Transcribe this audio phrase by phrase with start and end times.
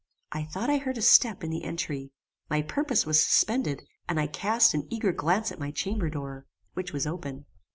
[0.31, 2.11] I thought I heard a step in the entry.
[2.49, 6.91] My purpose was suspended, and I cast an eager glance at my chamber door, which
[6.91, 7.45] was open.